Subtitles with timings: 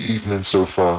[0.00, 0.98] evening so far?